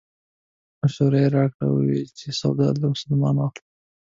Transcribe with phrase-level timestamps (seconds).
[0.79, 1.83] مشوره یې راکړې وه
[2.17, 3.63] چې سودا له مسلمانانو واخلو.